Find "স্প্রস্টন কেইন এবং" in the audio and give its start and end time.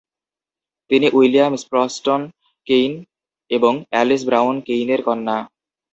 1.55-3.73